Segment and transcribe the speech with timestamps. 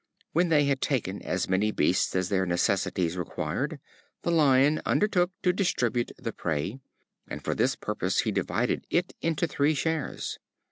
[0.33, 3.79] When they had taken as many beasts as their necessities required,
[4.23, 6.79] the Lion undertook to distribute the prey,
[7.27, 10.39] and for this purpose divided it into three shares.